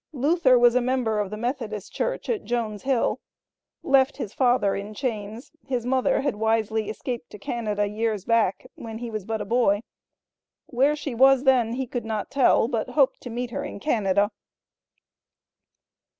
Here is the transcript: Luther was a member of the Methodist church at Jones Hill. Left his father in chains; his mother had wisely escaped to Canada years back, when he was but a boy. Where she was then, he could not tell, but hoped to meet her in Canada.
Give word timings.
Luther 0.13 0.57
was 0.57 0.73
a 0.73 0.81
member 0.81 1.19
of 1.19 1.29
the 1.29 1.37
Methodist 1.37 1.93
church 1.93 2.27
at 2.27 2.43
Jones 2.43 2.81
Hill. 2.81 3.19
Left 3.83 4.17
his 4.17 4.33
father 4.33 4.75
in 4.75 4.95
chains; 4.95 5.51
his 5.67 5.85
mother 5.85 6.21
had 6.21 6.37
wisely 6.37 6.89
escaped 6.89 7.29
to 7.29 7.37
Canada 7.37 7.85
years 7.85 8.25
back, 8.25 8.65
when 8.73 8.97
he 8.97 9.11
was 9.11 9.25
but 9.25 9.41
a 9.41 9.45
boy. 9.45 9.81
Where 10.65 10.95
she 10.95 11.13
was 11.13 11.43
then, 11.43 11.73
he 11.73 11.85
could 11.85 12.03
not 12.03 12.31
tell, 12.31 12.67
but 12.67 12.89
hoped 12.89 13.21
to 13.21 13.29
meet 13.29 13.51
her 13.51 13.63
in 13.63 13.79
Canada. 13.79 14.31